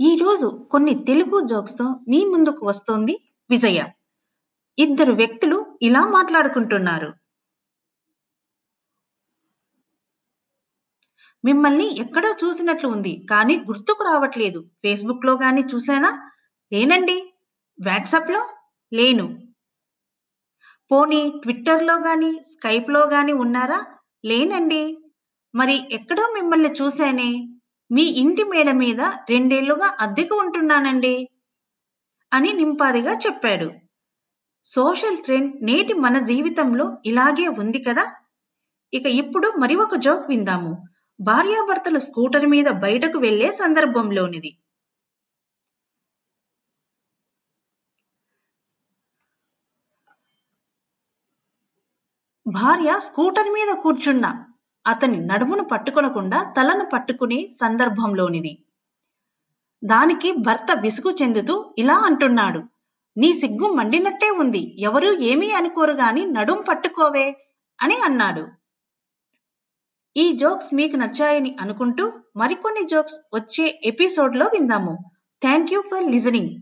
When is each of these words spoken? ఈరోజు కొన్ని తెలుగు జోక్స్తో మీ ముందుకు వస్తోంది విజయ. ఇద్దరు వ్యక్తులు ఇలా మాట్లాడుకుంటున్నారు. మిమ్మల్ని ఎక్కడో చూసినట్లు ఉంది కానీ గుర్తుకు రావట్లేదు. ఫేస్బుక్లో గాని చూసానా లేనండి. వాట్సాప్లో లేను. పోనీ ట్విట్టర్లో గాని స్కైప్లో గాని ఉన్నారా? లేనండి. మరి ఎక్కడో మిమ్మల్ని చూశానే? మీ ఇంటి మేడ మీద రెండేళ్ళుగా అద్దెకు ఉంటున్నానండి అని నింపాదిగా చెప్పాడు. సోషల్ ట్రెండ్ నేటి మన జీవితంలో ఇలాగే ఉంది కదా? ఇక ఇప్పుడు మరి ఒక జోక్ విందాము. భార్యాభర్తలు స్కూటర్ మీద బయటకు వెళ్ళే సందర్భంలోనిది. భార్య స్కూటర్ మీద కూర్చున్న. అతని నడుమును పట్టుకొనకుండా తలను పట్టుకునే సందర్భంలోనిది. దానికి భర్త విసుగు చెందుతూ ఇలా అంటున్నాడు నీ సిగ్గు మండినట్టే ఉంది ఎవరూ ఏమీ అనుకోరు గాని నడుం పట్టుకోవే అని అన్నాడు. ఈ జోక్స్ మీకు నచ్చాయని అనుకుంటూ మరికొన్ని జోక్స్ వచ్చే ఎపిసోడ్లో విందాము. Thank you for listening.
ఈరోజు 0.00 0.68
కొన్ని 0.70 1.04
తెలుగు 1.06 1.46
జోక్స్తో 1.46 1.84
మీ 2.08 2.24
ముందుకు 2.24 2.66
వస్తోంది 2.66 3.32
విజయ. 3.50 3.84
ఇద్దరు 4.78 5.12
వ్యక్తులు 5.12 5.78
ఇలా 5.82 6.06
మాట్లాడుకుంటున్నారు. 6.06 7.14
మిమ్మల్ని 11.44 12.00
ఎక్కడో 12.00 12.36
చూసినట్లు 12.44 12.88
ఉంది 12.88 13.26
కానీ 13.30 13.56
గుర్తుకు 13.58 14.04
రావట్లేదు. 14.04 14.70
ఫేస్బుక్లో 14.82 15.32
గాని 15.32 15.62
చూసానా 15.74 16.30
లేనండి. 16.72 17.34
వాట్సాప్లో 17.86 18.48
లేను. 18.92 19.38
పోనీ 20.90 21.40
ట్విట్టర్లో 21.42 21.94
గాని 21.94 22.42
స్కైప్లో 22.42 23.00
గాని 23.06 23.32
ఉన్నారా? 23.32 23.98
లేనండి. 24.24 24.98
మరి 25.54 25.94
ఎక్కడో 25.94 26.32
మిమ్మల్ని 26.34 26.72
చూశానే? 26.72 27.55
మీ 27.90 28.02
ఇంటి 28.02 28.44
మేడ 28.44 28.70
మీద 28.72 29.00
రెండేళ్ళుగా 29.30 29.96
అద్దెకు 30.00 30.34
ఉంటున్నానండి 30.36 31.28
అని 32.32 32.52
నింపాదిగా 32.52 33.12
చెప్పాడు. 33.26 33.68
సోషల్ 34.64 35.18
ట్రెండ్ 35.18 35.64
నేటి 35.64 35.92
మన 35.94 36.24
జీవితంలో 36.24 36.98
ఇలాగే 37.04 37.48
ఉంది 37.48 37.78
కదా? 37.78 38.04
ఇక 38.92 39.06
ఇప్పుడు 39.06 39.48
మరి 39.58 39.74
ఒక 39.74 39.96
జోక్ 39.96 40.28
విందాము. 40.28 40.72
భార్యాభర్తలు 41.20 41.98
స్కూటర్ 41.98 42.46
మీద 42.46 42.66
బయటకు 42.82 43.18
వెళ్ళే 43.18 43.52
సందర్భంలోనిది. 43.52 44.50
భార్య 52.46 52.98
స్కూటర్ 53.00 53.48
మీద 53.48 53.74
కూర్చున్న. 53.74 54.26
అతని 54.86 55.18
నడుమును 55.26 55.64
పట్టుకొనకుండా 55.64 56.54
తలను 56.56 56.84
పట్టుకునే 56.92 57.48
సందర్భంలోనిది. 57.52 58.58
దానికి 59.84 60.32
భర్త 60.32 60.78
విసుగు 60.80 61.14
చెందుతూ 61.22 61.74
ఇలా 61.78 61.94
అంటున్నాడు 61.94 62.62
నీ 63.16 63.32
సిగ్గు 63.32 63.74
మండినట్టే 63.74 64.30
ఉంది 64.30 64.76
ఎవరూ 64.78 65.18
ఏమీ 65.18 65.50
అనుకోరు 65.50 65.92
గాని 65.92 66.24
నడుం 66.26 66.64
పట్టుకోవే 66.68 67.36
అని 67.82 67.96
అన్నాడు. 68.04 68.48
ఈ 70.16 70.32
జోక్స్ 70.36 70.74
మీకు 70.74 70.96
నచ్చాయని 70.96 71.56
అనుకుంటూ 71.60 72.12
మరికొన్ని 72.36 72.86
జోక్స్ 72.86 73.18
వచ్చే 73.34 73.80
ఎపిసోడ్లో 73.84 74.46
విందాము. 74.46 74.98
Thank 75.42 75.72
you 75.72 75.80
for 75.80 76.04
listening. 76.04 76.54